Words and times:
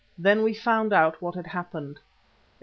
Then 0.17 0.41
we 0.41 0.55
found 0.55 0.93
out 0.93 1.21
what 1.21 1.35
had 1.35 1.45
happened. 1.45 1.99